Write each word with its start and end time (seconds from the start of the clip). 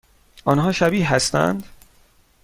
آنها 0.45 0.71
شبیه 0.71 1.13
هستند؟ 1.13 1.63